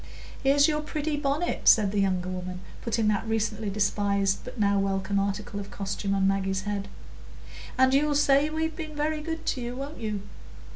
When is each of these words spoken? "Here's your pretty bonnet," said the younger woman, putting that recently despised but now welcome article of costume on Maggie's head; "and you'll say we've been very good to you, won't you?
"Here's 0.41 0.67
your 0.67 0.81
pretty 0.81 1.15
bonnet," 1.15 1.67
said 1.67 1.91
the 1.91 1.99
younger 2.01 2.27
woman, 2.27 2.61
putting 2.81 3.07
that 3.09 3.27
recently 3.27 3.69
despised 3.69 4.39
but 4.43 4.59
now 4.59 4.79
welcome 4.79 5.19
article 5.19 5.59
of 5.59 5.69
costume 5.69 6.15
on 6.15 6.27
Maggie's 6.27 6.63
head; 6.63 6.87
"and 7.77 7.93
you'll 7.93 8.15
say 8.15 8.49
we've 8.49 8.75
been 8.75 8.95
very 8.95 9.21
good 9.21 9.45
to 9.45 9.61
you, 9.61 9.75
won't 9.75 9.99
you? 9.99 10.23